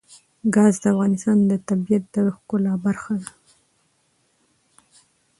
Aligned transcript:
ګاز 0.55 0.75
د 0.83 0.85
افغانستان 0.93 1.37
د 1.51 1.53
طبیعت 1.67 2.03
د 2.13 2.15
ښکلا 2.35 2.73
برخه 2.85 3.13
ده. 3.21 3.29